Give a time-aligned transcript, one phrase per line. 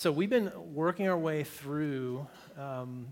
[0.00, 2.26] So we've been working our way through
[2.58, 3.08] um,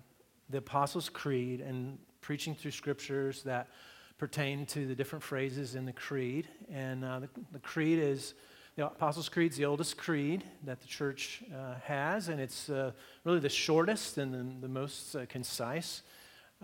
[0.48, 3.68] the Apostles' Creed and preaching through scriptures that
[4.16, 6.48] pertain to the different phrases in the Creed.
[6.72, 8.32] And uh, the, the, Creed is,
[8.76, 12.92] the Apostles' Creed is the oldest creed that the church uh, has, and it's uh,
[13.22, 16.00] really the shortest and the, the most uh, concise,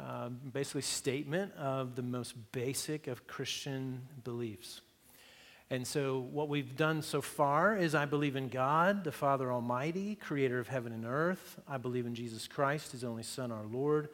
[0.01, 4.81] uh, basically, statement of the most basic of Christian beliefs.
[5.75, 10.15] And so, what we've done so far is I believe in God, the Father Almighty,
[10.15, 11.59] creator of heaven and earth.
[11.67, 14.09] I believe in Jesus Christ, his only Son, our Lord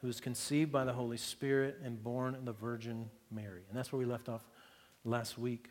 [0.00, 3.60] who was conceived by the Holy Spirit and born of the Virgin Mary.
[3.68, 4.42] And that's where we left off
[5.04, 5.68] last week.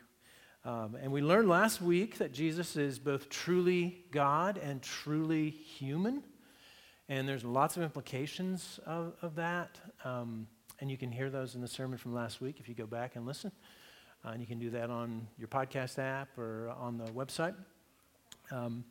[0.64, 6.22] Um, and we learned last week that Jesus is both truly God and truly human.
[7.08, 9.80] And there's lots of implications of, of that.
[10.04, 10.46] Um,
[10.80, 13.16] and you can hear those in the sermon from last week if you go back
[13.16, 13.50] and listen.
[14.24, 17.54] Uh, and you can do that on your podcast app or on the website.
[18.50, 18.84] Um,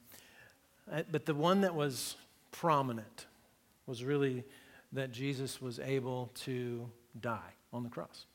[0.91, 2.15] uh, but the one that was
[2.51, 3.27] prominent
[3.85, 4.43] was really
[4.91, 8.25] that Jesus was able to die on the cross.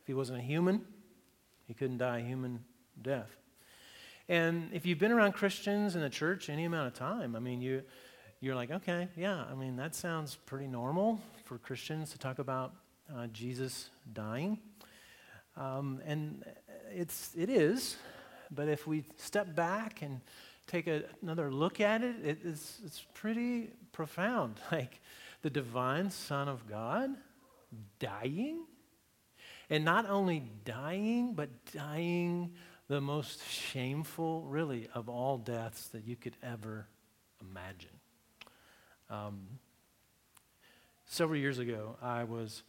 [0.00, 0.84] If he wasn't a human,
[1.68, 2.64] he couldn't die a human
[3.00, 3.36] death.
[4.28, 7.60] And if you've been around Christians in the church any amount of time, I mean,
[7.60, 7.82] you,
[8.40, 12.72] you're like, okay, yeah, I mean, that sounds pretty normal for Christians to talk about
[13.14, 14.58] uh, Jesus dying.
[15.56, 16.44] Um, and
[16.92, 17.96] it's, it is,
[18.50, 20.20] but if we step back and
[20.66, 24.60] take a, another look at it, it it's, it's pretty profound.
[24.72, 25.00] Like,
[25.42, 27.10] the divine Son of God
[27.98, 28.64] dying.
[29.68, 32.52] And not only dying, but dying
[32.88, 36.88] the most shameful, really, of all deaths that you could ever
[37.40, 37.90] imagine.
[39.08, 39.46] Um,
[41.06, 42.62] several years ago, I was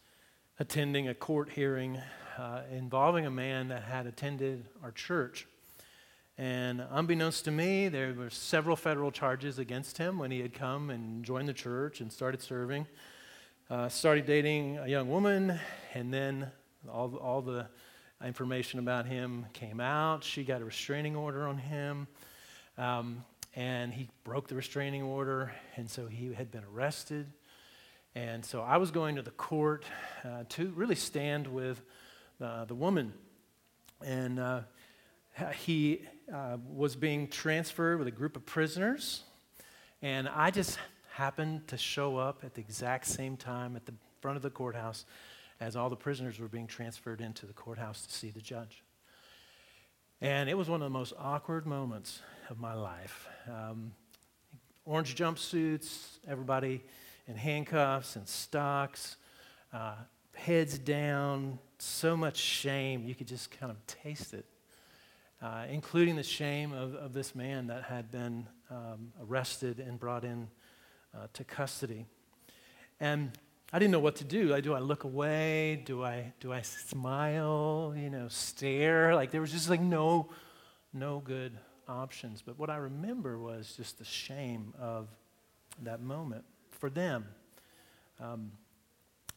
[0.62, 1.98] attending a court hearing
[2.38, 5.48] uh, involving a man that had attended our church.
[6.38, 10.90] And unbeknownst to me, there were several federal charges against him when he had come
[10.90, 12.86] and joined the church and started serving.
[13.68, 15.58] Uh, started dating a young woman,
[15.94, 16.48] and then
[16.88, 17.66] all, all the
[18.24, 20.22] information about him came out.
[20.22, 22.06] She got a restraining order on him,
[22.78, 23.24] um,
[23.56, 27.26] and he broke the restraining order, and so he had been arrested.
[28.14, 29.84] And so I was going to the court
[30.24, 31.80] uh, to really stand with
[32.40, 33.14] uh, the woman.
[34.04, 34.60] And uh,
[35.54, 36.02] he
[36.32, 39.22] uh, was being transferred with a group of prisoners,
[40.02, 40.78] and I just
[41.12, 45.04] happened to show up at the exact same time at the front of the courthouse
[45.60, 48.82] as all the prisoners were being transferred into the courthouse to see the judge.
[50.20, 53.28] And it was one of the most awkward moments of my life.
[53.48, 53.92] Um,
[54.84, 56.82] orange jumpsuits, everybody
[57.32, 59.16] in handcuffs and stocks,
[59.72, 59.94] uh,
[60.34, 63.04] heads down, so much shame.
[63.04, 64.46] You could just kind of taste it
[65.42, 70.24] uh, including the shame of, of this man that had been um, arrested and brought
[70.24, 70.48] in
[71.14, 72.06] uh, to custody.
[73.00, 73.32] And
[73.72, 74.48] I didn't know what to do.
[74.48, 75.82] Like, do I look away?
[75.84, 77.92] Do I, do I smile?
[77.96, 79.16] You know, stare?
[79.16, 80.30] Like, there was just like no,
[80.92, 82.40] no good options.
[82.40, 85.08] But what I remember was just the shame of
[85.82, 86.44] that moment
[86.82, 87.24] for them.
[88.18, 88.50] Um,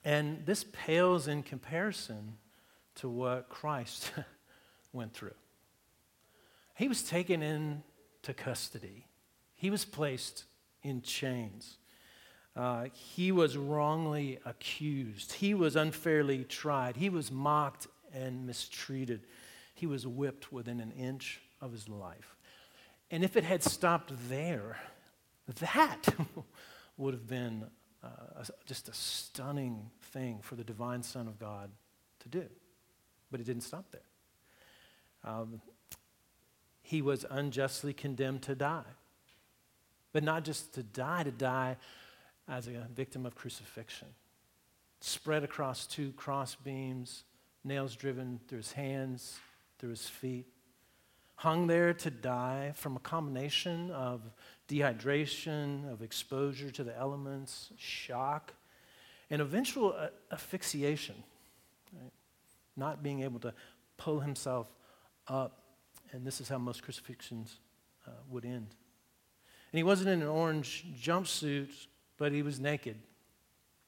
[0.03, 2.37] and this pales in comparison
[2.95, 4.11] to what Christ
[4.93, 5.35] went through.
[6.73, 9.05] He was taken into custody,
[9.53, 10.45] he was placed
[10.81, 11.77] in chains.
[12.55, 15.33] Uh, he was wrongly accused.
[15.33, 16.95] He was unfairly tried.
[16.95, 19.21] He was mocked and mistreated.
[19.75, 22.37] He was whipped within an inch of his life.
[23.11, 24.79] And if it had stopped there,
[25.59, 26.07] that
[26.97, 27.65] would have been
[28.03, 31.69] uh, just a stunning thing for the divine Son of God
[32.19, 32.45] to do.
[33.31, 34.01] But it didn't stop there.
[35.23, 35.61] Um,
[36.81, 38.83] he was unjustly condemned to die.
[40.13, 41.77] But not just to die, to die
[42.47, 44.07] as a victim of crucifixion.
[45.01, 47.23] Spread across two cross beams,
[47.63, 49.39] nails driven through his hands,
[49.79, 50.45] through his feet.
[51.37, 54.21] Hung there to die from a combination of
[54.67, 58.53] dehydration, of exposure to the elements, shock,
[59.29, 61.15] and eventual uh, asphyxiation.
[61.93, 62.11] Right?
[62.75, 63.53] Not being able to
[63.97, 64.67] pull himself
[65.27, 65.65] up
[66.15, 67.59] and this is how most crucifixions
[68.07, 68.67] uh, would end.
[69.71, 71.87] And he wasn't in an orange jumpsuit,
[72.17, 72.97] but he was naked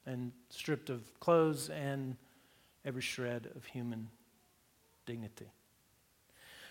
[0.05, 2.17] and stripped of clothes and
[2.83, 4.09] every shred of human
[5.05, 5.49] dignity.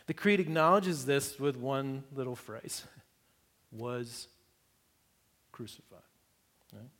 [0.06, 2.84] The Creed acknowledges this with one little phrase
[3.70, 4.28] was
[5.52, 6.00] crucified.
[6.72, 6.90] Right?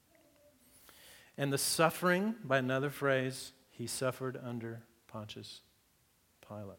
[1.39, 5.61] And the suffering, by another phrase, he suffered under Pontius
[6.49, 6.79] Pilate.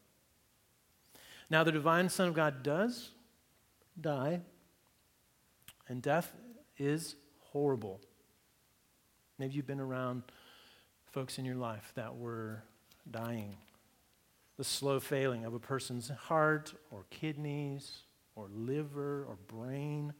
[1.50, 3.12] Now, the divine Son of God does
[4.00, 4.42] die
[5.90, 6.34] And death
[6.78, 8.02] is horrible.
[9.40, 10.24] Maybe you've been around
[11.06, 12.64] folks in your life that were
[13.10, 13.56] dying.
[14.58, 18.04] The slow failing of a person's heart or kidneys
[18.38, 20.14] or liver or brain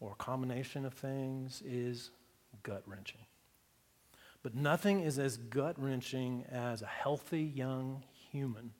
[0.00, 2.10] or combination of things is
[2.62, 3.20] gut wrenching.
[4.42, 8.72] But nothing is as gut wrenching as a healthy young human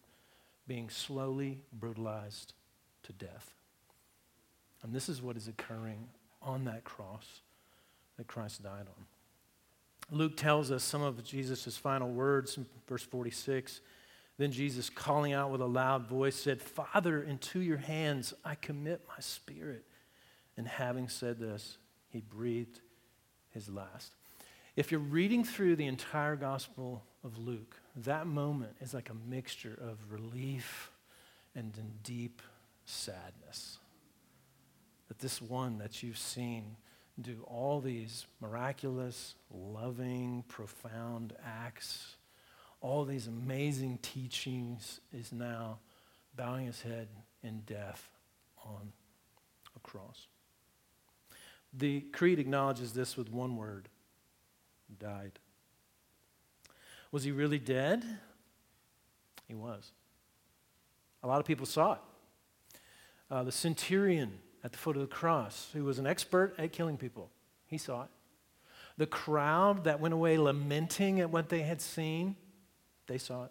[0.67, 2.55] being slowly brutalized
[3.03, 3.55] to death.
[4.82, 6.08] And this is what is occurring
[6.41, 7.43] on that cross
[8.17, 9.06] that Christ died on.
[10.11, 13.81] Luke tells us some of Jesus' final words in verse 46.
[14.38, 19.02] Then Jesus, calling out with a loud voice, said, Father, into your hands I commit
[19.08, 19.84] my spirit.
[20.56, 22.81] And having said this, he breathed
[23.50, 24.12] his last.
[24.75, 29.79] If you're reading through the entire Gospel of Luke, that moment is like a mixture
[29.81, 30.90] of relief
[31.55, 32.40] and deep
[32.87, 33.79] sadness.
[35.08, 36.76] That this one that you've seen
[37.20, 42.17] do all these miraculous, loving, profound acts,
[42.82, 45.79] all these amazing teachings, is now
[46.37, 47.06] bowing his head
[47.43, 48.11] in death
[48.64, 48.93] on
[49.76, 50.26] a cross.
[51.73, 53.88] The Creed acknowledges this with one word
[54.99, 55.38] died.
[57.12, 58.05] Was he really dead?
[59.46, 59.93] He was.
[61.23, 62.00] A lot of people saw it.
[63.31, 66.96] Uh, the centurion at the foot of the cross, who was an expert at killing
[66.96, 67.31] people,
[67.67, 68.08] he saw it.
[68.99, 72.37] The crowd that went away lamenting at what they had seen,
[73.07, 73.51] they saw it.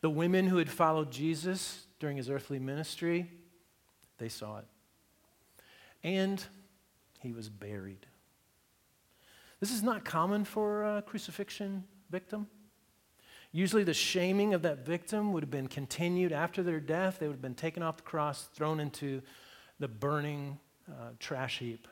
[0.00, 3.30] The women who had followed Jesus during his earthly ministry,
[4.18, 4.66] they saw it.
[6.02, 6.44] And
[7.20, 8.06] he was buried.
[9.60, 12.46] This is not common for a crucifixion victim.
[13.50, 17.18] Usually, the shaming of that victim would have been continued after their death.
[17.20, 19.22] They would have been taken off the cross, thrown into
[19.78, 20.58] the burning
[20.90, 21.88] uh, trash heap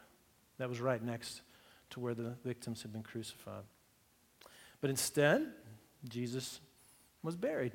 [0.58, 1.42] that was right next
[1.90, 3.64] to where the victims had been crucified.
[4.80, 5.46] But instead,
[6.08, 6.60] Jesus
[7.22, 7.72] was buried.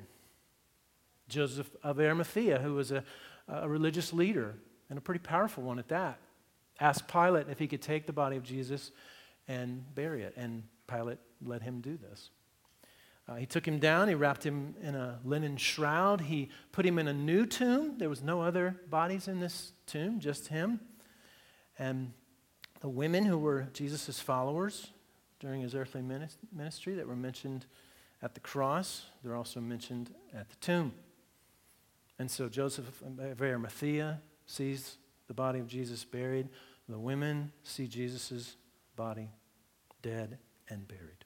[1.28, 3.04] Joseph of Arimathea, who was a,
[3.48, 4.54] a religious leader
[4.88, 6.18] and a pretty powerful one at that,
[6.80, 8.92] asked Pilate if he could take the body of Jesus
[9.46, 10.34] and bury it.
[10.36, 12.30] And Pilate let him do this.
[13.28, 16.98] Uh, he took him down, he wrapped him in a linen shroud, he put him
[16.98, 17.98] in a new tomb.
[17.98, 20.80] There was no other bodies in this tomb, just him.
[21.78, 22.12] And
[22.80, 24.92] the women who were Jesus' followers
[25.40, 26.02] during his earthly
[26.52, 27.66] ministry that were mentioned
[28.22, 30.92] at the cross, they're also mentioned at the tomb.
[32.18, 34.96] And so Joseph of Arimathea sees
[35.28, 36.48] the body of Jesus buried.
[36.88, 38.56] The women see Jesus'
[38.96, 39.30] body
[40.02, 40.38] dead
[40.68, 41.24] and buried.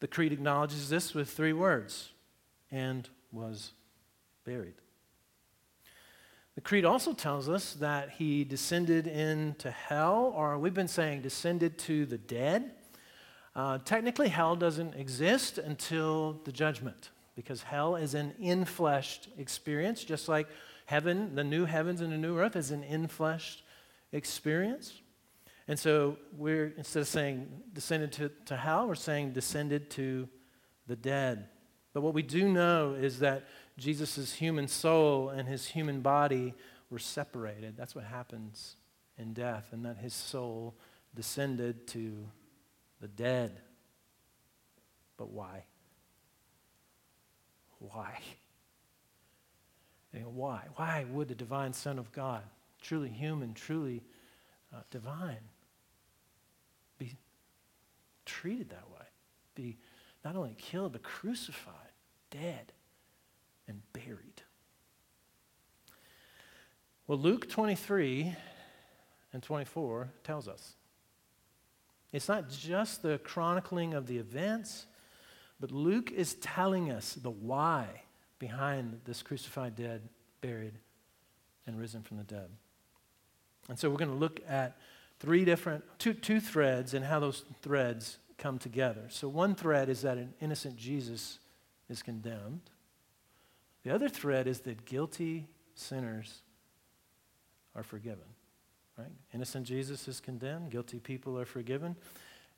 [0.00, 2.10] The creed acknowledges this with three words
[2.70, 3.72] and was
[4.44, 4.74] buried.
[6.54, 11.78] The creed also tells us that he descended into hell, or we've been saying descended
[11.80, 12.72] to the dead.
[13.58, 20.28] Uh, technically, hell doesn't exist until the judgment because hell is an infleshed experience, just
[20.28, 20.46] like
[20.86, 23.62] heaven, the new heavens and the new earth, is an infleshed
[24.12, 25.00] experience.
[25.66, 30.28] And so we're, instead of saying descended to, to hell, we're saying descended to
[30.86, 31.48] the dead.
[31.92, 36.54] But what we do know is that Jesus' human soul and his human body
[36.90, 37.76] were separated.
[37.76, 38.76] That's what happens
[39.18, 40.76] in death, and that his soul
[41.16, 42.28] descended to
[43.00, 43.60] the dead.
[45.16, 45.64] But why?
[47.78, 48.18] Why?
[50.12, 50.66] And why?
[50.76, 52.42] Why would the divine Son of God,
[52.80, 54.02] truly human, truly
[54.74, 55.38] uh, divine,
[56.98, 57.16] be
[58.24, 59.06] treated that way.
[59.54, 59.78] Be
[60.24, 61.74] not only killed, but crucified,
[62.30, 62.72] dead,
[63.66, 64.42] and buried.
[67.06, 68.34] Well, Luke 23
[69.32, 70.74] and 24 tells us
[72.12, 74.86] it's not just the chronicling of the events,
[75.60, 78.02] but Luke is telling us the why
[78.38, 80.08] behind this crucified, dead,
[80.40, 80.74] buried,
[81.66, 82.48] and risen from the dead.
[83.68, 84.78] And so we're going to look at
[85.20, 89.02] three different, two, two threads and how those threads come together.
[89.08, 91.40] So one thread is that an innocent Jesus
[91.88, 92.62] is condemned.
[93.82, 96.42] The other thread is that guilty sinners
[97.74, 98.24] are forgiven.
[98.98, 99.12] Right?
[99.32, 101.94] Innocent Jesus is condemned, guilty people are forgiven.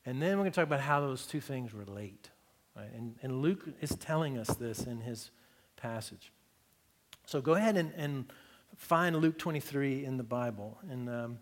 [0.07, 2.31] And then we're going to talk about how those two things relate.
[2.75, 2.91] Right?
[2.95, 5.31] And, and Luke is telling us this in his
[5.77, 6.33] passage.
[7.27, 8.33] So go ahead and, and
[8.77, 10.79] find Luke 23 in the Bible.
[10.91, 11.39] And um,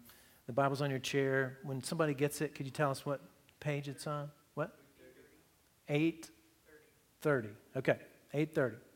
[0.47, 1.59] the Bible's on your chair.
[1.63, 3.21] When somebody gets it, could you tell us what
[3.61, 4.31] page it's on?
[4.55, 4.77] What?
[5.89, 7.49] 830.
[7.77, 7.99] Okay,
[8.35, 8.88] 830.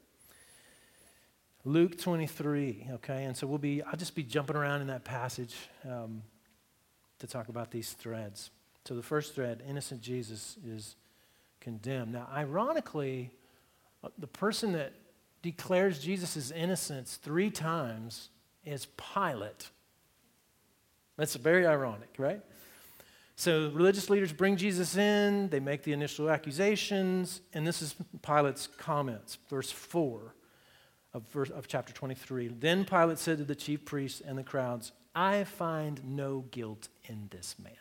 [1.65, 3.25] Luke 23, okay?
[3.25, 5.55] And so we'll be, I'll just be jumping around in that passage.
[5.89, 6.23] Um,
[7.23, 8.51] to talk about these threads.
[8.85, 10.97] So the first thread, innocent Jesus, is
[11.61, 12.13] condemned.
[12.13, 13.31] Now, ironically,
[14.03, 14.93] uh, the person that
[15.41, 18.29] declares Jesus' innocence three times
[18.65, 19.71] is Pilate.
[21.17, 22.41] That's very ironic, right?
[23.37, 28.67] So religious leaders bring Jesus in, they make the initial accusations, and this is Pilate's
[28.67, 30.35] comments, verse 4
[31.15, 32.49] of, verse, of chapter 23.
[32.49, 37.29] Then Pilate said to the chief priests and the crowds, I find no guilt in
[37.31, 37.73] this man.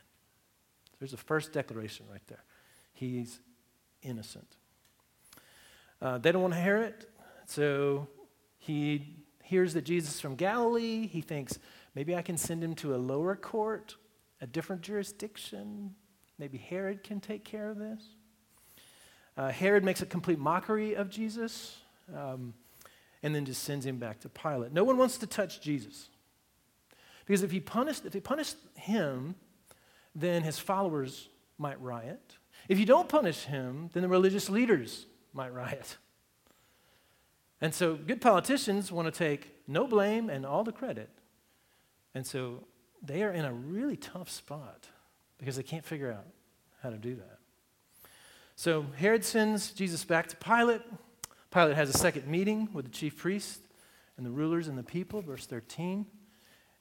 [1.00, 2.43] There's the first declaration right there.
[2.93, 3.39] He's
[4.03, 4.57] innocent.
[6.01, 7.09] Uh, they don't want to hear it,
[7.45, 8.07] so
[8.59, 11.07] he hears that Jesus is from Galilee.
[11.07, 11.57] He thinks,
[11.95, 13.95] maybe I can send him to a lower court,
[14.41, 15.95] a different jurisdiction.
[16.38, 18.03] Maybe Herod can take care of this.
[19.38, 21.77] Uh, Herod makes a complete mockery of Jesus
[22.15, 22.53] um,
[23.24, 24.72] and then just sends him back to Pilate.
[24.72, 26.10] No one wants to touch Jesus.
[27.25, 29.36] Because if he punished, if he punished him,
[30.16, 32.38] then his followers might riot.
[32.68, 35.98] If you don't punish him, then the religious leaders might riot.
[37.62, 41.10] And so good politicians want to take no blame and all the credit.
[42.16, 42.63] And so
[43.01, 44.88] they are in a really tough spot
[45.38, 46.25] because they can't figure out
[46.82, 47.38] how to do that.
[48.56, 50.82] So Herod sends Jesus back to Pilate.
[51.51, 53.60] Pilate has a second meeting with the chief priests
[54.17, 56.05] and the rulers and the people, verse 13.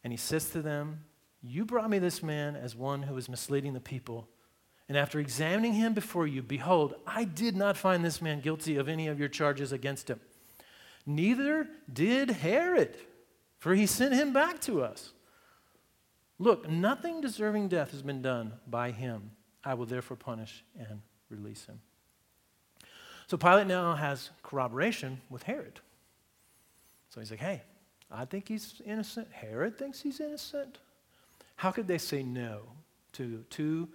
[0.05, 1.05] And he says to them,
[1.43, 4.29] You brought me this man as one who was misleading the people.
[4.89, 8.89] And after examining him before you, behold, I did not find this man guilty of
[8.89, 10.21] any of your charges against him.
[11.07, 12.97] Neither did Herod,
[13.59, 15.13] for he sent him back to us.
[16.39, 19.33] Look, nothing deserving death has been done by him.
[19.65, 21.81] I will therefore punish and release him.
[23.31, 25.79] So Pilate now has corroboration with Herod.
[27.11, 27.63] So he's like, hey,
[28.11, 29.29] I think he's innocent.
[29.31, 30.79] Herod thinks he's innocent.
[31.55, 32.63] How could they say no
[33.13, 33.89] to two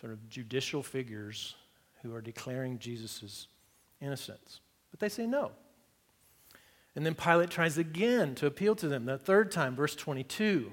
[0.00, 1.56] sort of judicial figures
[2.00, 3.48] who are declaring Jesus'
[4.00, 4.60] innocence?
[4.92, 5.50] But they say no.
[6.94, 9.04] And then Pilate tries again to appeal to them.
[9.04, 10.70] The third time, verse 22.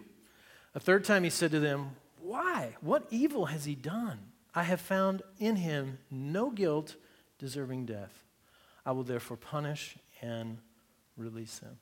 [0.76, 2.76] A third time he said to them, Why?
[2.80, 4.20] What evil has he done?
[4.54, 6.96] I have found in him no guilt
[7.38, 8.24] deserving death.
[8.86, 10.58] I will therefore punish and
[11.18, 11.78] release him.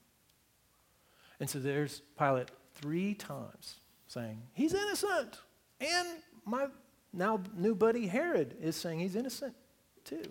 [1.39, 5.39] And so there's Pilate three times saying, He's innocent.
[5.79, 6.07] And
[6.45, 6.67] my
[7.13, 9.53] now new buddy Herod is saying he's innocent
[10.05, 10.23] too.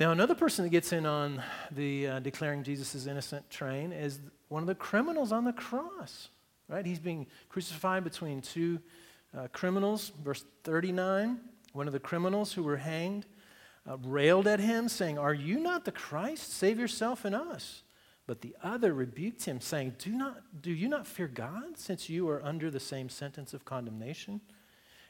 [0.00, 4.18] Now, another person that gets in on the uh, declaring Jesus is innocent train is
[4.48, 6.28] one of the criminals on the cross,
[6.68, 6.84] right?
[6.84, 8.80] He's being crucified between two
[9.36, 10.10] uh, criminals.
[10.24, 11.38] Verse 39
[11.72, 13.26] one of the criminals who were hanged
[13.88, 16.52] uh, railed at him, saying, Are you not the Christ?
[16.52, 17.82] Save yourself and us.
[18.26, 22.28] But the other rebuked him, saying, Do, not, do you not fear God, since you
[22.28, 24.40] are under the same sentence of condemnation?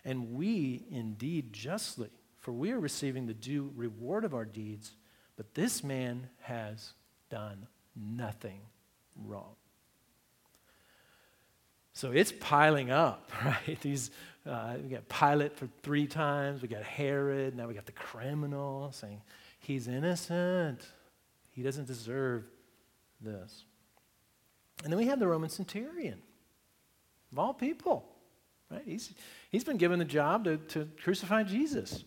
[0.05, 2.11] And we indeed justly
[2.43, 4.93] for we are receiving the due reward of our deeds,
[5.37, 6.93] but this man has
[7.31, 8.61] done nothing
[9.17, 9.55] wrong.
[11.95, 13.81] So it's piling up, right?
[13.81, 14.11] These,
[14.47, 18.91] uh, we got Pilate for three times, we got Herod, now we got the criminal
[18.93, 19.21] saying
[19.61, 20.87] he's innocent,
[21.53, 22.45] he doesn't deserve
[23.21, 23.65] this.
[24.83, 26.21] And then we have the Roman centurion,
[27.31, 28.05] of all people,
[28.71, 28.83] right?
[28.85, 29.13] He's,
[29.51, 32.05] he's been given the job to, to crucify Jesus.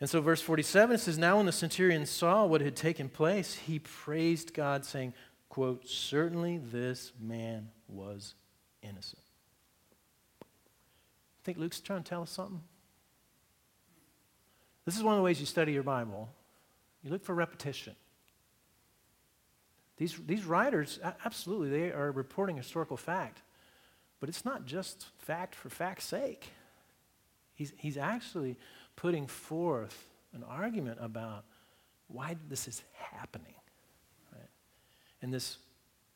[0.00, 3.78] And so, verse 47 says, Now when the centurion saw what had taken place, he
[3.78, 5.14] praised God, saying,
[5.48, 8.34] quote, Certainly this man was
[8.82, 9.25] innocent.
[11.46, 12.60] Think Luke's trying to tell us something?
[14.84, 16.28] This is one of the ways you study your Bible.
[17.04, 17.94] You look for repetition.
[19.96, 23.42] These, these writers, absolutely, they are reporting historical fact,
[24.18, 26.50] but it's not just fact for fact's sake.
[27.54, 28.56] He's, he's actually
[28.96, 31.44] putting forth an argument about
[32.08, 33.54] why this is happening.
[34.32, 34.50] Right?
[35.22, 35.58] And this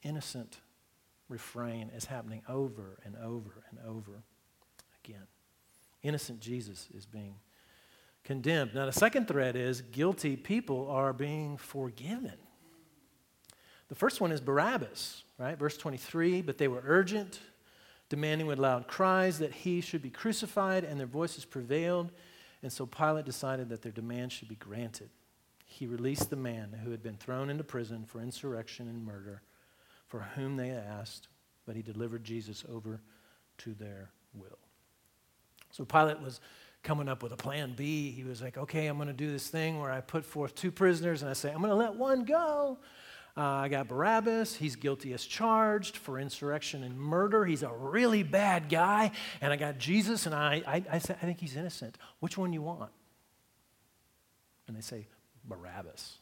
[0.03, 0.59] innocent
[1.29, 4.25] refrain is happening over and over and over
[5.05, 5.27] again.
[6.03, 7.37] Innocent Jesus is being
[8.25, 8.75] condemned.
[8.75, 12.35] Now, the second thread is guilty people are being forgiven.
[13.89, 15.59] The first one is Barabbas, right?
[15.59, 17.41] Verse 23 But they were urgent,
[18.09, 22.13] demanding with loud cries that he should be crucified, and their voices prevailed.
[22.63, 25.11] And so Pilate decided that their demand should be granted.
[25.65, 29.43] He released the man who had been thrown into prison for insurrection and murder,
[30.09, 31.29] for whom they asked,
[31.65, 33.01] but he delivered Jesus over
[33.59, 34.59] to their will.
[35.71, 36.41] So Pilate was
[36.83, 38.11] coming up with a plan B.
[38.11, 40.71] He was like, okay, I'm going to do this thing where I put forth two
[40.71, 42.79] prisoners and I say, I'm going to let one go.
[43.37, 44.57] Uh, I got Barabbas.
[44.57, 47.45] He's guilty as charged for insurrection and murder.
[47.45, 49.13] He's a really bad guy.
[49.41, 51.97] And I got Jesus, and I, I, I, I think he's innocent.
[52.19, 52.91] Which one you want?
[54.67, 55.07] And they say,
[55.45, 56.19] Barabbas.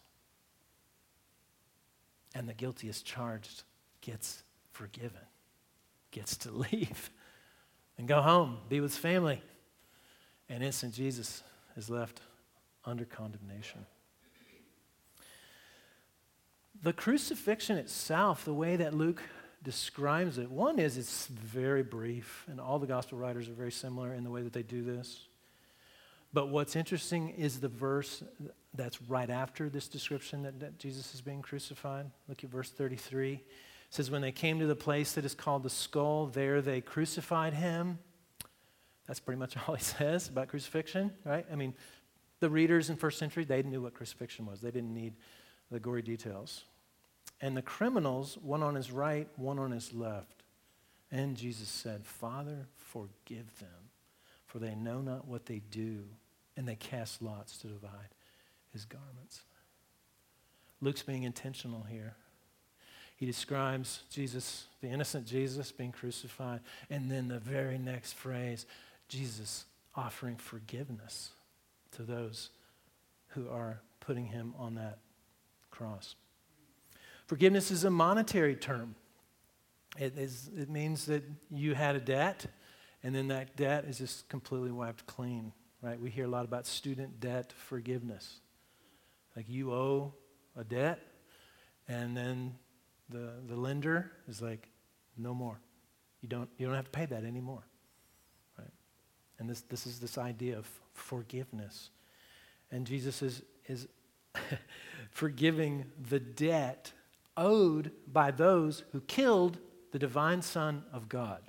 [2.34, 3.62] And the guilty as charged
[4.00, 5.22] gets forgiven,
[6.10, 7.10] gets to leave
[7.98, 9.42] and go home, be with his family.
[10.48, 11.42] And instant Jesus
[11.76, 12.20] is left
[12.84, 13.84] under condemnation.
[16.80, 19.22] The crucifixion itself, the way that Luke
[19.62, 24.14] describes it, one is it's very brief, and all the gospel writers are very similar
[24.14, 25.26] in the way that they do this.
[26.32, 28.22] But what's interesting is the verse
[28.74, 32.06] that's right after this description that, that Jesus is being crucified.
[32.28, 33.42] Look at verse 33.
[33.90, 36.80] It says, When they came to the place that is called the skull, there they
[36.80, 37.98] crucified him.
[39.06, 41.46] That's pretty much all he says about crucifixion, right?
[41.50, 41.74] I mean,
[42.40, 44.60] the readers in first century, they knew what crucifixion was.
[44.60, 45.14] They didn't need
[45.70, 46.64] the gory details.
[47.40, 50.42] And the criminals, one on his right, one on his left.
[51.10, 53.90] And Jesus said, Father, forgive them,
[54.46, 56.04] for they know not what they do.
[56.56, 58.14] And they cast lots to divide
[58.72, 59.42] his garments.
[60.80, 62.16] Luke's being intentional here.
[63.18, 66.60] He describes Jesus, the innocent Jesus, being crucified.
[66.88, 68.64] And then the very next phrase,
[69.08, 69.64] Jesus
[69.96, 71.30] offering forgiveness
[71.96, 72.50] to those
[73.30, 75.00] who are putting him on that
[75.72, 76.14] cross.
[77.26, 78.94] Forgiveness is a monetary term.
[79.98, 82.46] It, is, it means that you had a debt,
[83.02, 86.00] and then that debt is just completely wiped clean, right?
[86.00, 88.38] We hear a lot about student debt forgiveness.
[89.34, 90.14] Like you owe
[90.56, 91.00] a debt,
[91.88, 92.54] and then
[93.08, 94.68] the, the lender is like,
[95.16, 95.60] no more.
[96.20, 97.62] You don't, you don't have to pay that anymore.
[98.58, 98.72] Right?
[99.38, 101.90] And this, this is this idea of forgiveness.
[102.70, 103.88] And Jesus is, is
[105.10, 106.92] forgiving the debt
[107.36, 109.58] owed by those who killed
[109.92, 111.42] the divine Son of God.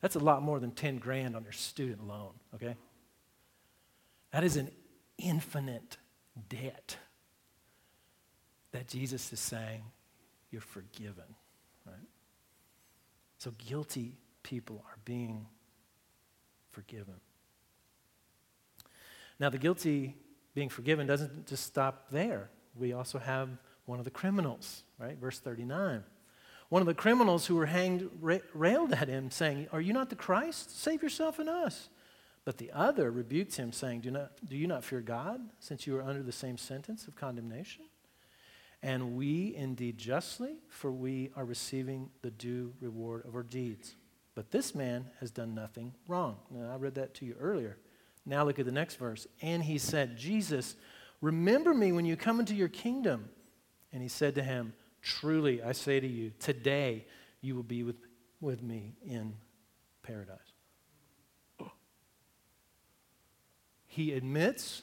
[0.00, 2.76] That's a lot more than 10 grand on your student loan, okay?
[4.32, 4.70] That is an
[5.16, 5.96] infinite
[6.48, 6.96] debt
[8.72, 9.82] that Jesus is saying,
[10.52, 11.34] you're forgiven,
[11.84, 11.96] right?
[13.38, 15.46] So guilty people are being
[16.70, 17.14] forgiven.
[19.40, 20.14] Now, the guilty
[20.54, 22.50] being forgiven doesn't just stop there.
[22.76, 23.48] We also have
[23.86, 25.18] one of the criminals, right?
[25.18, 26.04] Verse 39.
[26.68, 30.10] One of the criminals who were hanged ra- railed at him, saying, Are you not
[30.10, 30.80] the Christ?
[30.80, 31.88] Save yourself and us.
[32.44, 35.96] But the other rebuked him, saying, Do, not, do you not fear God, since you
[35.96, 37.84] are under the same sentence of condemnation?
[38.82, 43.94] And we indeed justly, for we are receiving the due reward of our deeds.
[44.34, 46.38] But this man has done nothing wrong.
[46.50, 47.78] Now, I read that to you earlier.
[48.24, 49.26] Now look at the next verse.
[49.40, 50.74] And he said, Jesus,
[51.20, 53.28] remember me when you come into your kingdom.
[53.92, 57.06] And he said to him, Truly, I say to you, today
[57.40, 57.96] you will be with,
[58.40, 59.34] with me in
[60.02, 60.38] paradise.
[63.86, 64.82] He admits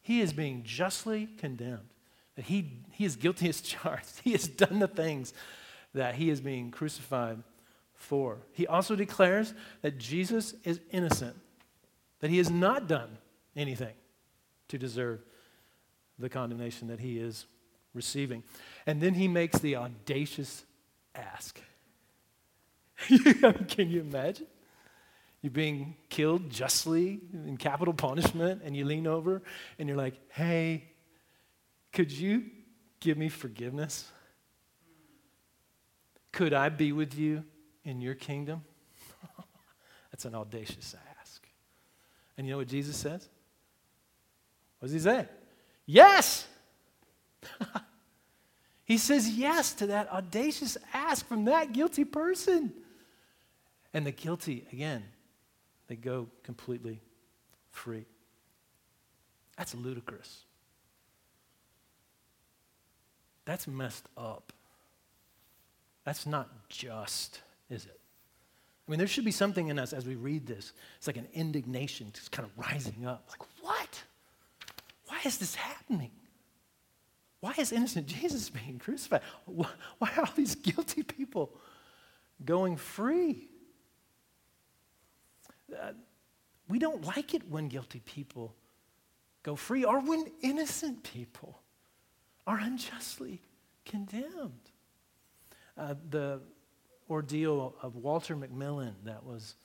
[0.00, 1.88] he is being justly condemned,
[2.36, 4.20] that he, he is guilty as charged.
[4.24, 5.32] He has done the things
[5.94, 7.42] that he is being crucified
[7.94, 8.38] for.
[8.52, 11.36] He also declares that Jesus is innocent
[12.24, 13.18] that he has not done
[13.54, 13.92] anything
[14.68, 15.20] to deserve
[16.18, 17.44] the condemnation that he is
[17.92, 18.42] receiving.
[18.86, 20.64] And then he makes the audacious
[21.14, 21.60] ask.
[23.68, 24.46] Can you imagine?
[25.42, 29.42] You're being killed justly in capital punishment, and you lean over
[29.78, 30.84] and you're like, hey,
[31.94, 32.44] could you
[32.98, 34.10] give me forgiveness?
[36.32, 37.44] Could I be with you
[37.84, 38.64] in your kingdom?
[40.10, 41.46] That's an audacious ask.
[42.36, 43.28] And you know what Jesus says?
[44.80, 45.28] What does he say?
[45.86, 46.48] Yes!
[48.84, 52.72] he says yes to that audacious ask from that guilty person.
[53.92, 55.04] And the guilty, again,
[55.86, 57.00] they go completely
[57.70, 58.06] free.
[59.56, 60.44] That's ludicrous.
[63.44, 64.52] That's messed up.
[66.04, 68.00] That's not just, is it?
[68.86, 70.72] I mean, there should be something in us as we read this.
[70.98, 73.26] It's like an indignation just kind of rising up.
[73.30, 74.02] Like, what?
[75.06, 76.10] Why is this happening?
[77.40, 79.22] Why is innocent Jesus being crucified?
[79.46, 79.68] Why
[80.16, 81.50] are all these guilty people
[82.44, 83.48] going free?
[85.72, 85.92] Uh,
[86.68, 88.54] we don't like it when guilty people
[89.42, 91.58] go free or when innocent people
[92.46, 93.40] are unjustly
[93.84, 94.70] condemned.
[95.76, 96.40] Uh, the
[97.10, 99.56] ordeal of Walter McMillian that was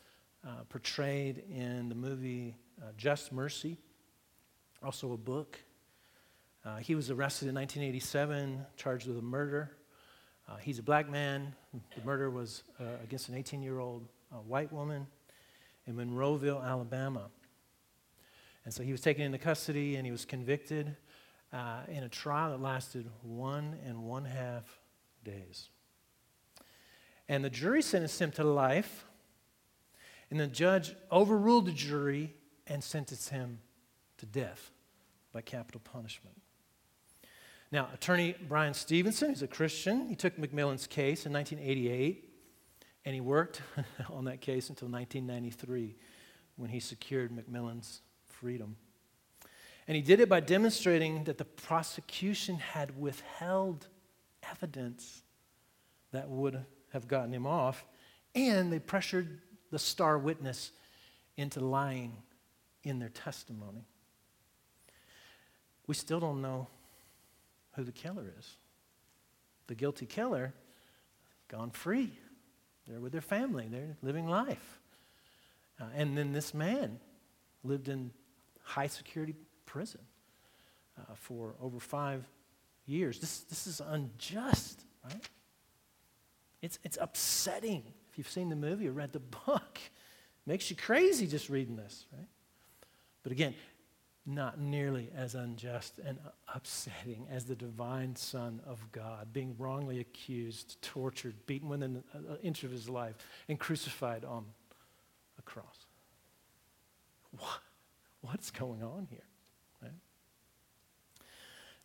[0.48, 3.78] uh, portrayed in the movie uh, Just Mercy,
[4.84, 5.60] also a book.
[6.66, 9.72] Uh, he was arrested in 1987, charged with a murder.
[10.48, 11.54] Uh, he's a black man.
[11.96, 14.08] The murder was uh, against an 18 year old
[14.48, 15.08] white woman
[15.86, 17.30] in Monroeville, Alabama.
[18.66, 20.96] And so he was taken into custody and he was convicted
[21.52, 24.80] uh, in a trial that lasted one and one half
[25.24, 25.70] days.
[27.28, 29.06] And the jury sentenced him to life,
[30.30, 32.34] and the judge overruled the jury
[32.68, 33.60] and sentenced him
[34.18, 34.72] to death
[35.32, 36.36] by capital punishment.
[37.72, 42.28] Now, attorney Bryan Stevenson, who's a Christian, he took McMillian's case in 1988,
[43.06, 43.62] and he worked
[44.10, 45.96] on that case until 1993
[46.56, 48.76] when he secured McMillian's freedom.
[49.90, 53.88] And he did it by demonstrating that the prosecution had withheld
[54.52, 55.24] evidence
[56.12, 57.84] that would have gotten him off,
[58.36, 60.74] and they pressured the star witness
[61.38, 62.14] into lying
[62.84, 63.88] in their testimony.
[65.88, 66.68] We still don't know
[67.72, 68.58] who the killer is.
[69.66, 70.54] The guilty killer
[71.48, 72.12] gone free.
[72.88, 74.80] They're with their family, they're living life.
[75.82, 77.00] Uh, and then this man
[77.64, 78.12] lived in
[78.62, 79.34] high security
[79.70, 80.02] prison
[80.98, 82.28] uh, for over five
[82.88, 83.20] years.
[83.20, 85.30] This, this is unjust, right?
[86.64, 87.84] It's, it's upsetting.
[88.12, 89.80] If you've seen the movie or read the book,
[90.48, 92.28] makes you crazy just reading this, right?
[93.22, 93.54] But again,
[94.26, 96.18] not nearly as unjust and
[96.54, 102.64] upsetting as the divine Son of God being wrongly accused, tortured, beaten within an inch
[102.64, 103.16] of his life,
[103.48, 104.46] and crucified on
[105.38, 105.86] a cross.
[107.38, 107.60] What,
[108.22, 109.20] what's going on here?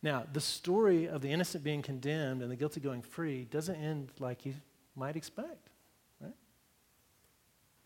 [0.05, 4.11] Now, the story of the innocent being condemned and the guilty going free doesn't end
[4.19, 4.53] like you
[4.95, 5.71] might expect.
[6.21, 6.35] Right?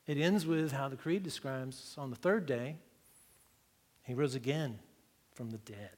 [0.06, 2.76] It ends with how the Creed describes on the third day,
[4.04, 4.80] he rose again
[5.34, 5.96] from the dead.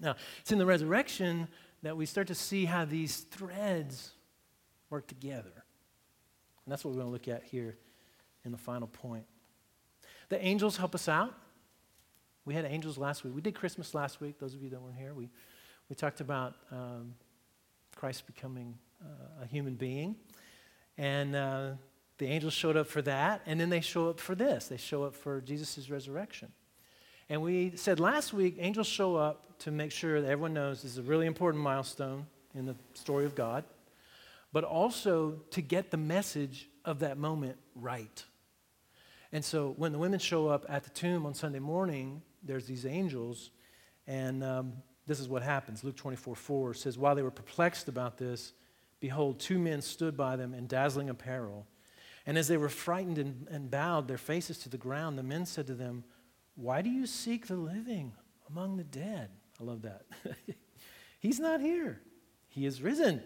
[0.00, 1.46] Now, it's in the resurrection
[1.84, 4.10] that we start to see how these threads
[4.90, 5.52] work together.
[6.64, 7.76] And that's what we're going to look at here
[8.44, 9.26] in the final point.
[10.28, 11.34] The angels help us out.
[12.44, 13.34] We had angels last week.
[13.34, 15.14] We did Christmas last week, those of you that weren't here.
[15.14, 15.30] We,
[15.88, 17.14] we talked about um,
[17.94, 20.16] Christ becoming uh, a human being.
[20.98, 21.70] And uh,
[22.18, 24.66] the angels showed up for that, and then they show up for this.
[24.66, 26.52] They show up for Jesus' resurrection.
[27.28, 30.92] And we said last week, angels show up to make sure that everyone knows this
[30.92, 33.64] is a really important milestone in the story of God,
[34.52, 38.24] but also to get the message of that moment right.
[39.30, 42.86] And so when the women show up at the tomb on Sunday morning, there's these
[42.86, 43.50] angels,
[44.06, 44.72] and um,
[45.06, 45.84] this is what happens.
[45.84, 48.52] Luke 24 4 says, While they were perplexed about this,
[49.00, 51.66] behold, two men stood by them in dazzling apparel.
[52.24, 55.44] And as they were frightened and, and bowed their faces to the ground, the men
[55.44, 56.04] said to them,
[56.54, 58.12] why do you seek the living
[58.48, 59.30] among the dead?
[59.60, 60.02] I love that.
[61.20, 62.00] He's not here,
[62.48, 63.22] He is risen.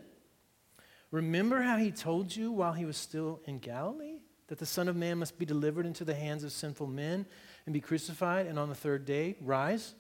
[1.11, 4.95] Remember how He told you while He was still in Galilee that the Son of
[4.95, 7.27] Man must be delivered into the hands of sinful men
[7.67, 9.95] and be crucified, and on the third day rise?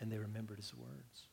[0.00, 1.26] And they remembered His words.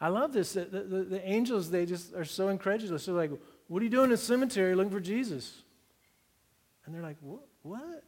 [0.00, 0.52] I love this.
[0.52, 3.06] The, the, the, angels, they just are so incredulous.
[3.06, 3.32] They're like,
[3.66, 5.62] What are you doing in the cemetery looking for Jesus?
[6.84, 7.16] And they're like,
[7.62, 8.04] What?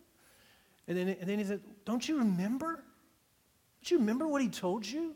[0.87, 2.85] And then, and then he said, Don't you remember?
[3.83, 5.15] Don't you remember what he told you?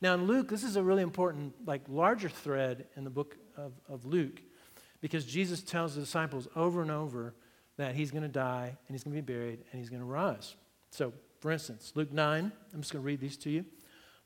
[0.00, 3.72] Now, in Luke, this is a really important, like, larger thread in the book of,
[3.88, 4.42] of Luke
[5.00, 7.34] because Jesus tells the disciples over and over
[7.76, 10.06] that he's going to die and he's going to be buried and he's going to
[10.06, 10.54] rise.
[10.90, 13.64] So, for instance, Luke 9, I'm just going to read these to you.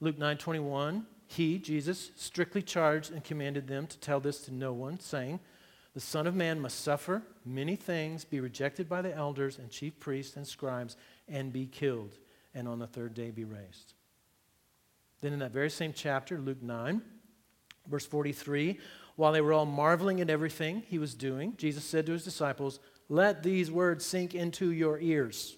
[0.01, 4.73] Luke 9 21, he, Jesus, strictly charged and commanded them to tell this to no
[4.73, 5.41] one, saying,
[5.95, 9.99] the Son of Man must suffer many things, be rejected by the elders and chief
[9.99, 10.95] priests and scribes,
[11.27, 12.19] and be killed,
[12.55, 13.95] and on the third day be raised.
[15.23, 17.01] Then, in that very same chapter, Luke 9,
[17.89, 18.79] verse 43,
[19.17, 22.79] while they were all marveling at everything he was doing, Jesus said to his disciples,
[23.09, 25.57] Let these words sink into your ears.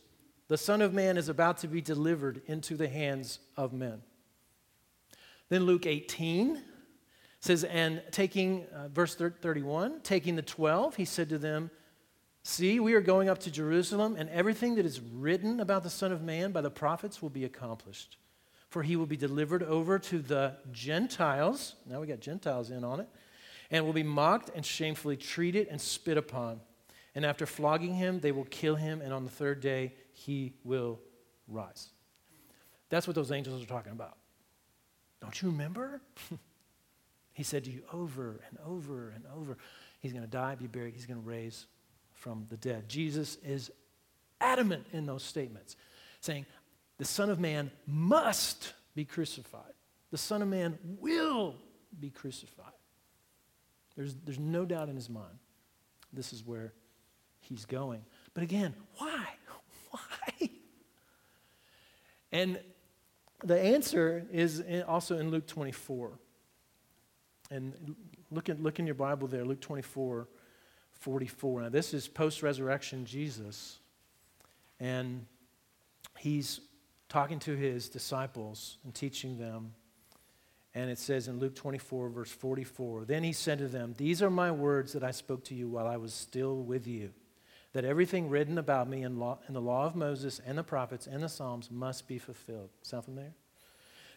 [0.49, 4.03] The Son of Man is about to be delivered into the hands of men.
[5.49, 6.63] Then Luke 18,
[7.41, 11.71] says, and taking, uh, verse 31, taking the 12, he said to them,
[12.43, 16.13] See, we are going up to Jerusalem, and everything that is written about the Son
[16.13, 18.17] of Man by the prophets will be accomplished.
[18.71, 21.75] For he will be delivered over to the Gentiles.
[21.87, 23.09] Now we got Gentiles in on it.
[23.71, 26.61] And will be mocked and shamefully treated and spit upon.
[27.19, 31.01] And after flogging him, they will kill him, and on the third day, he will
[31.49, 31.89] rise.
[32.91, 34.17] That's what those angels are talking about.
[35.21, 36.01] Don't you remember?
[37.33, 39.59] He said to you over and over and over,
[39.99, 41.67] He's going to die, be buried, He's going to raise
[42.13, 42.89] from the dead.
[42.89, 43.73] Jesus is
[44.41, 45.75] adamant in those statements,
[46.21, 46.47] saying,
[46.99, 49.73] The Son of Man must be crucified.
[50.13, 51.57] The Son of Man will
[51.99, 52.73] be crucified.
[53.97, 55.39] There's, there's no doubt in his mind.
[56.13, 56.75] This is where
[57.41, 58.03] he's going.
[58.35, 59.27] But again, why?
[59.91, 60.51] Why?
[62.31, 62.61] And
[63.43, 66.19] the answer is also in Luke 24.
[67.51, 67.97] And
[68.31, 70.29] look, at, look in your Bible there, Luke 24,
[70.93, 71.63] 44.
[71.63, 73.79] Now, this is post resurrection Jesus.
[74.81, 75.27] And
[76.19, 76.61] he's
[77.09, 79.73] talking to his disciples and teaching them.
[80.75, 84.31] And it says in Luke 24, verse 44 Then he said to them, These are
[84.31, 87.11] my words that I spoke to you while I was still with you,
[87.73, 91.07] that everything written about me in, law, in the law of Moses and the prophets
[91.07, 92.71] and the Psalms must be fulfilled.
[92.83, 93.35] Sound familiar?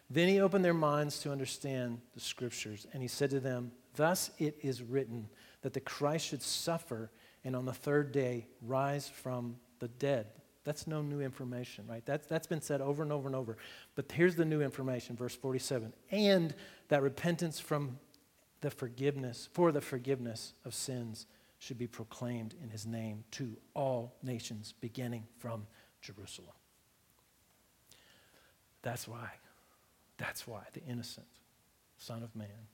[0.09, 4.31] Then he opened their minds to understand the scriptures, and he said to them, Thus
[4.37, 5.29] it is written
[5.61, 7.11] that the Christ should suffer
[7.43, 10.27] and on the third day rise from the dead.
[10.63, 12.05] That's no new information, right?
[12.05, 13.57] That's, that's been said over and over and over.
[13.95, 15.91] But here's the new information, verse 47.
[16.11, 16.53] And
[16.89, 17.97] that repentance from
[18.61, 21.25] the forgiveness, for the forgiveness of sins,
[21.61, 25.67] should be proclaimed in his name to all nations, beginning from
[26.01, 26.55] Jerusalem.
[28.81, 29.29] That's why.
[30.17, 31.27] That's why the innocent
[31.99, 32.67] Son of Man,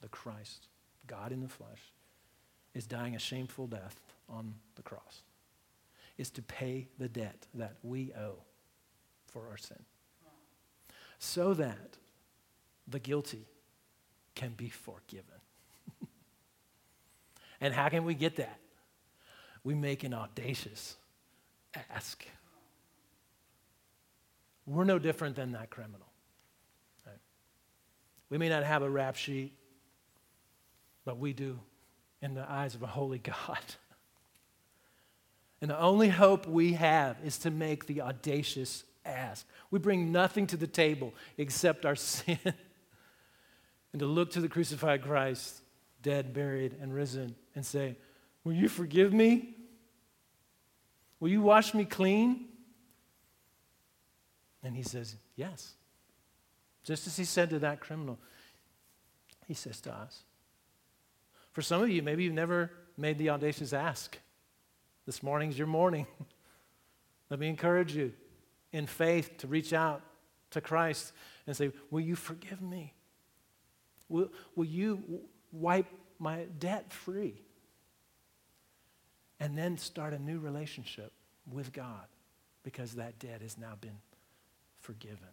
[0.00, 0.68] the Christ,
[1.06, 1.92] God in the flesh,
[2.74, 5.20] is dying a shameful death on the cross
[6.16, 8.38] is to pay the debt that we owe
[9.26, 9.84] for our sin
[11.18, 11.98] so that
[12.86, 13.44] the guilty
[14.34, 15.37] can be forgiven.
[17.60, 18.58] And how can we get that?
[19.64, 20.96] We make an audacious
[21.90, 22.24] ask.
[24.66, 26.06] We're no different than that criminal.
[27.06, 27.18] Right?
[28.30, 29.52] We may not have a rap sheet,
[31.04, 31.58] but we do
[32.20, 33.36] in the eyes of a holy God.
[35.60, 39.44] And the only hope we have is to make the audacious ask.
[39.72, 42.38] We bring nothing to the table except our sin.
[42.44, 45.62] and to look to the crucified Christ,
[46.00, 47.96] dead, buried, and risen, and say,
[48.44, 49.56] Will you forgive me?
[51.18, 52.46] Will you wash me clean?
[54.62, 55.74] And he says, Yes.
[56.84, 58.16] Just as he said to that criminal,
[59.48, 60.22] he says to us.
[61.50, 64.16] For some of you, maybe you've never made the audacious ask.
[65.04, 66.06] This morning's your morning.
[67.30, 68.12] Let me encourage you
[68.72, 70.00] in faith to reach out
[70.52, 71.12] to Christ
[71.48, 72.94] and say, Will you forgive me?
[74.08, 75.02] Will, will you
[75.50, 75.88] wipe
[76.20, 77.42] my debt free?
[79.40, 81.12] And then start a new relationship
[81.50, 82.06] with God
[82.62, 83.98] because that debt has now been
[84.80, 85.28] forgiven.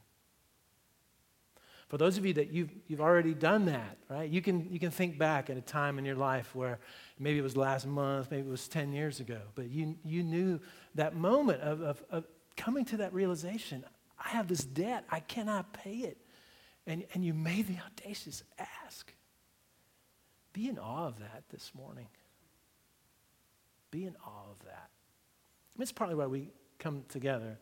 [1.88, 4.30] For those of you that you've, you've already done that, right?
[4.30, 6.80] You can, you can think back at a time in your life where
[7.20, 10.60] maybe it was last month, maybe it was 10 years ago, but you, you knew
[10.96, 13.84] that moment of, of, of coming to that realization
[14.24, 16.18] I have this debt, I cannot pay it.
[16.88, 18.44] And, and you made the audacious
[18.86, 19.14] ask.
[20.54, 22.08] Be in awe of that this morning.
[23.96, 24.90] Be in awe of that.
[24.90, 27.58] I mean, it's partly why we come together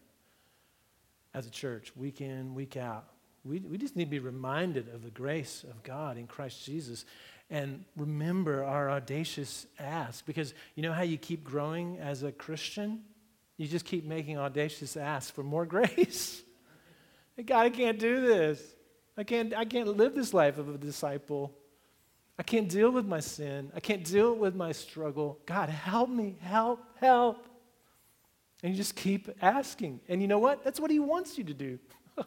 [1.31, 3.05] as a church, week in, week out,
[3.45, 7.05] we, we just need to be reminded of the grace of God in Christ Jesus
[7.51, 10.25] and remember our audacious ask.
[10.25, 13.03] Because you know how you keep growing as a Christian?
[13.57, 16.41] You just keep making audacious asks for more grace.
[17.45, 18.59] God, I can't do this.
[19.15, 21.53] I can't, I can't live this life of a disciple.
[22.37, 23.71] I can't deal with my sin.
[23.75, 25.39] I can't deal with my struggle.
[25.45, 27.45] God, help me, help, help.
[28.63, 29.99] And you just keep asking.
[30.07, 30.63] And you know what?
[30.63, 31.79] That's what He wants you to do.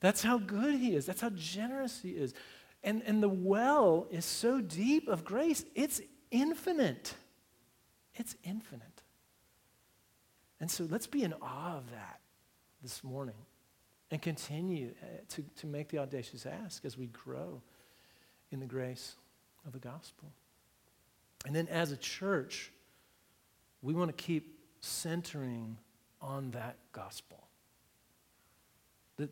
[0.00, 1.06] That's how good He is.
[1.06, 2.34] That's how generous He is.
[2.84, 7.14] And, and the well is so deep of grace, it's infinite.
[8.14, 9.02] It's infinite.
[10.60, 12.20] And so let's be in awe of that
[12.82, 13.34] this morning
[14.10, 17.62] and continue uh, to, to make the audacious ask as we grow
[18.52, 19.14] in the grace
[19.66, 20.28] of the gospel.
[21.46, 22.70] And then as a church,
[23.80, 25.76] we want to keep centering
[26.20, 27.38] on that gospel.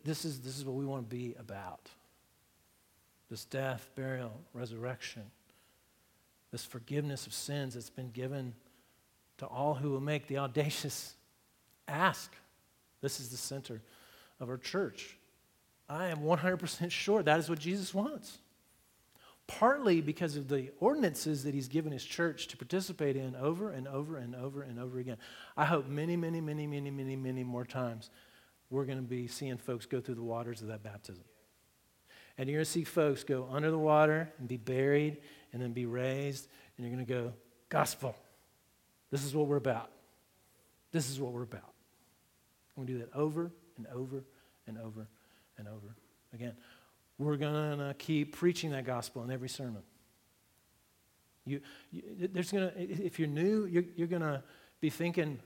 [0.03, 1.89] This is, this is what we want to be about
[3.29, 5.23] this death, burial, resurrection,
[6.51, 8.53] this forgiveness of sins that's been given
[9.37, 11.15] to all who will make the audacious
[11.87, 12.35] ask.
[12.99, 13.81] This is the center
[14.41, 15.15] of our church.
[15.87, 18.37] I am 100% sure that is what Jesus wants.
[19.59, 23.87] Partly because of the ordinances that he's given his church to participate in over and
[23.87, 25.17] over and over and over again.
[25.57, 28.09] I hope many, many, many, many, many, many more times
[28.69, 31.25] we're going to be seeing folks go through the waters of that baptism.
[32.37, 35.17] And you're going to see folks go under the water and be buried
[35.51, 37.33] and then be raised, and you're going to go,
[37.69, 38.15] Gospel.
[39.11, 39.91] This is what we're about.
[40.93, 41.73] This is what we're about.
[42.75, 44.23] I'm going to do that over and over
[44.65, 45.07] and over
[45.57, 45.95] and over
[46.33, 46.53] again.
[47.17, 49.83] We're going to keep preaching that gospel in every sermon.
[51.45, 54.43] You, you there's gonna, if you're new, you're, you're going to
[54.79, 55.39] be thinking,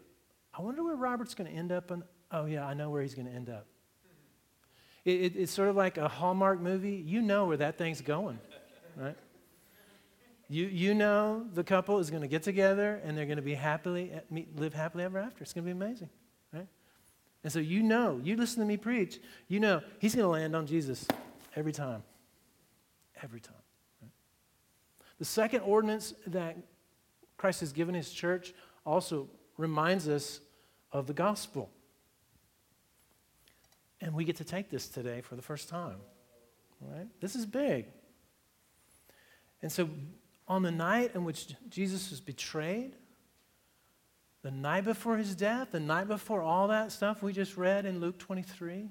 [0.57, 1.91] I wonder where Robert's going to end up.
[1.91, 3.65] And oh, yeah, I know where he's going to end up.
[5.03, 7.03] It, it, it's sort of like a Hallmark movie.
[7.05, 8.39] You know where that thing's going,
[8.95, 9.15] right?
[10.47, 13.55] You, you know the couple is going to get together and they're going to be
[13.55, 15.43] happily, eh, live happily ever after.
[15.43, 16.09] It's going to be amazing,
[16.53, 16.67] right?
[17.43, 20.55] And so you know, you listen to me preach, you know he's going to land
[20.55, 21.07] on Jesus
[21.55, 22.03] every time.
[23.21, 23.55] Every time.
[24.01, 24.11] Right?
[25.19, 26.57] The second ordinance that
[27.37, 28.53] Christ has given his church
[28.85, 30.39] also reminds us
[30.91, 31.69] of the gospel.
[34.01, 35.97] And we get to take this today for the first time.
[36.81, 37.07] Right?
[37.21, 37.85] This is big.
[39.61, 39.89] And so
[40.47, 42.93] on the night in which Jesus was betrayed,
[44.43, 47.99] the night before his death, the night before all that stuff we just read in
[47.99, 48.89] Luke 23,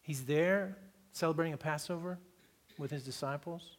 [0.00, 0.76] he's there
[1.12, 2.18] celebrating a Passover
[2.78, 3.76] with his disciples.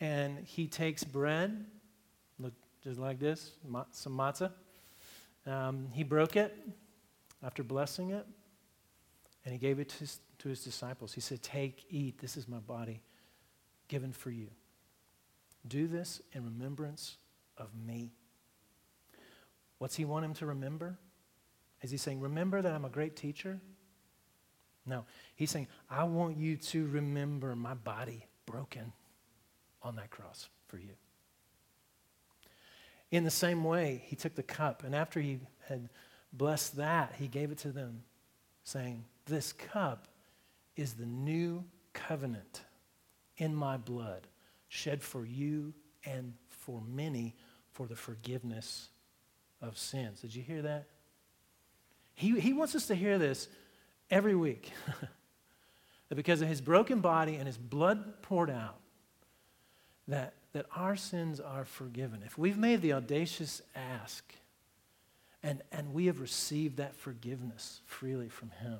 [0.00, 1.64] And he takes bread,
[2.38, 2.52] look
[2.84, 3.52] just like this,
[3.92, 4.52] some matzah.
[5.46, 6.56] Um, he broke it
[7.42, 8.26] after blessing it,
[9.44, 11.14] and he gave it to his, to his disciples.
[11.14, 13.00] He said, Take, eat, this is my body
[13.88, 14.48] given for you.
[15.66, 17.16] Do this in remembrance
[17.56, 18.12] of me.
[19.78, 20.98] What's he want him to remember?
[21.82, 23.60] Is he saying, Remember that I'm a great teacher?
[24.86, 25.04] No.
[25.34, 28.92] He's saying, I want you to remember my body broken
[29.82, 30.90] on that cross for you.
[33.10, 35.88] In the same way, he took the cup, and after he had
[36.32, 38.02] blessed that, he gave it to them,
[38.64, 40.08] saying, This cup
[40.76, 42.62] is the new covenant
[43.38, 44.26] in my blood
[44.68, 45.72] shed for you
[46.04, 47.34] and for many
[47.72, 48.88] for the forgiveness
[49.62, 50.20] of sins.
[50.20, 50.86] Did you hear that?
[52.14, 53.48] He, he wants us to hear this
[54.10, 54.72] every week.
[56.08, 58.78] that because of his broken body and his blood poured out,
[60.08, 62.22] that, that our sins are forgiven.
[62.24, 64.34] If we've made the audacious ask
[65.42, 68.78] and, and we have received that forgiveness freely from him,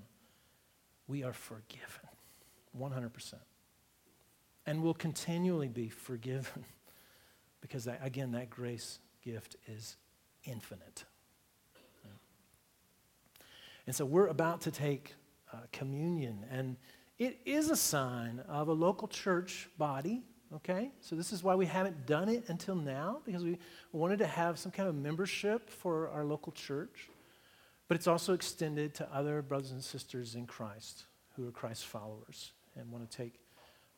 [1.08, 2.08] we are forgiven
[2.78, 3.34] 100%
[4.66, 6.64] and will continually be forgiven
[7.60, 9.96] because, that, again, that grace gift is
[10.44, 11.04] infinite.
[13.86, 15.14] And so we're about to take
[15.52, 16.76] uh, communion, and
[17.18, 20.22] it is a sign of a local church body.
[20.54, 23.58] Okay, so this is why we haven't done it until now because we
[23.92, 27.08] wanted to have some kind of membership for our local church,
[27.88, 32.52] but it's also extended to other brothers and sisters in Christ who are Christ followers
[32.76, 33.40] and want to take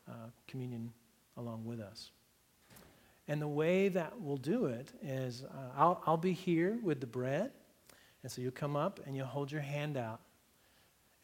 [0.09, 0.93] uh, communion
[1.37, 2.11] along with us.
[3.29, 7.07] And the way that we'll do it is uh, I'll, I'll be here with the
[7.07, 7.51] bread.
[8.23, 10.21] And so you'll come up and you'll hold your hand out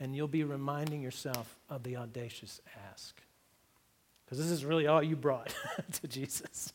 [0.00, 3.20] and you'll be reminding yourself of the audacious ask.
[4.24, 5.54] Because this is really all you brought
[5.92, 6.72] to Jesus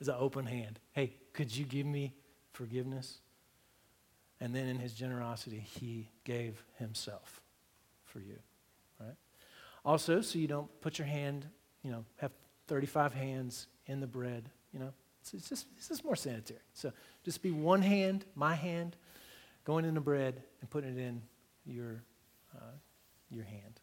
[0.00, 0.78] is an open hand.
[0.92, 2.14] Hey, could you give me
[2.52, 3.18] forgiveness?
[4.40, 7.40] And then in his generosity, he gave himself
[8.04, 8.38] for you.
[9.00, 9.14] Right?
[9.84, 11.46] Also, so you don't put your hand,
[11.82, 12.32] you know, have
[12.68, 14.92] 35 hands in the bread, you know.
[15.20, 16.58] It's just, it's just more sanitary.
[16.72, 16.92] So
[17.24, 18.96] just be one hand, my hand,
[19.64, 21.22] going in the bread and putting it in
[21.64, 22.02] your,
[22.56, 22.76] uh,
[23.30, 23.80] your hand.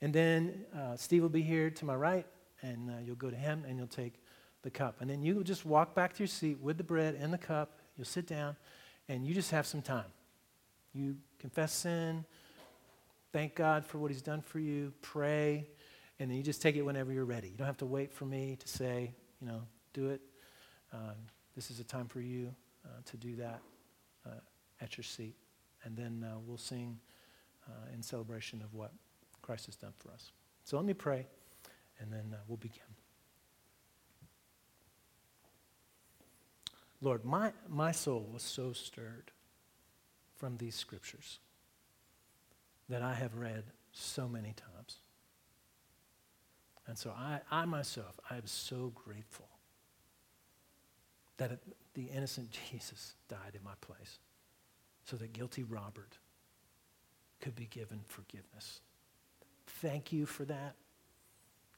[0.00, 2.26] And then uh, Steve will be here to my right,
[2.62, 4.14] and uh, you'll go to him and you'll take
[4.62, 4.96] the cup.
[5.00, 7.38] And then you will just walk back to your seat with the bread and the
[7.38, 7.78] cup.
[7.96, 8.56] You'll sit down,
[9.08, 10.10] and you just have some time.
[10.92, 12.24] You confess sin,
[13.34, 14.92] Thank God for what He's done for you.
[15.02, 15.66] Pray.
[16.20, 17.48] And then you just take it whenever you're ready.
[17.48, 20.20] You don't have to wait for me to say, you know, do it.
[20.92, 21.16] Um,
[21.56, 23.60] this is a time for you uh, to do that
[24.24, 24.38] uh,
[24.84, 25.34] at your seat.
[25.82, 27.00] And then uh, we'll sing
[27.66, 28.92] uh, in celebration of what
[29.42, 30.30] Christ has done for us.
[30.64, 31.26] So let me pray,
[31.98, 32.80] and then uh, we'll begin.
[37.00, 39.30] Lord, my, my soul was so stirred
[40.36, 41.38] from these scriptures
[42.88, 44.96] that I have read so many times.
[46.86, 49.48] And so I, I myself, I am so grateful
[51.36, 51.60] that it,
[51.94, 54.18] the innocent Jesus died in my place
[55.04, 56.18] so that guilty Robert
[57.40, 58.80] could be given forgiveness.
[59.66, 60.74] Thank you for that.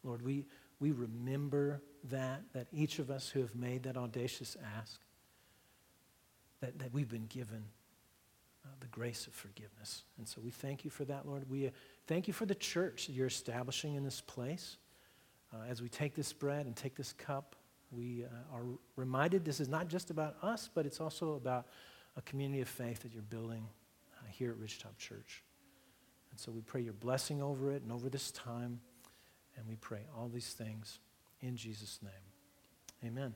[0.05, 0.47] Lord, we,
[0.79, 5.01] we remember that, that each of us who have made that audacious ask,
[6.61, 7.65] that, that we've been given
[8.65, 10.05] uh, the grace of forgiveness.
[10.19, 11.49] And so we thank you for that, Lord.
[11.51, 11.71] We uh,
[12.07, 14.77] thank you for the church that you're establishing in this place.
[15.53, 17.57] Uh, as we take this bread and take this cup,
[17.91, 18.65] we uh, are
[18.97, 21.67] reminded this is not just about us, but it's also about
[22.17, 23.67] a community of faith that you're building
[24.19, 25.43] uh, here at Ridgetop Church.
[26.31, 28.81] And And so we pray your blessing over it and over this time.
[29.57, 30.99] And we pray all these things
[31.41, 32.13] in Jesus' name.
[33.05, 33.35] Amen.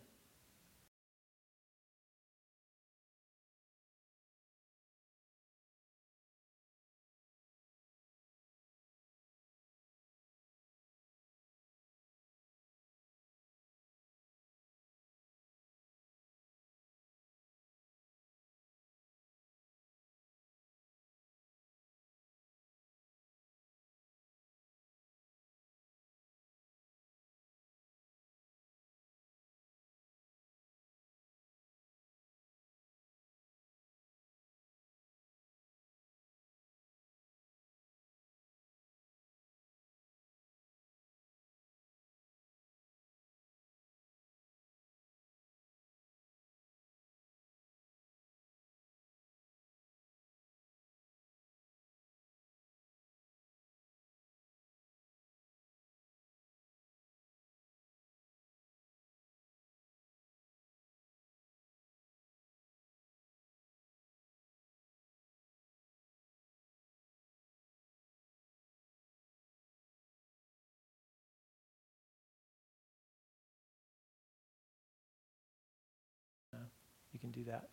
[77.30, 77.70] Can do that.